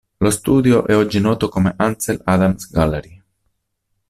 Lo 0.19 0.31
studio 0.31 0.87
è 0.87 0.95
oggi 0.95 1.19
noto 1.19 1.47
come 1.47 1.75
Ansel 1.77 2.19
Adams 2.23 2.71
Gallery. 2.71 3.21